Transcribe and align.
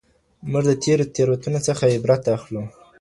موږ 0.51 0.63
د 0.67 0.71
تېرو 0.83 1.05
تېروتنو 1.15 1.59
څخه 1.67 1.83
عبرت 1.95 2.23
اخلو. 2.35 2.63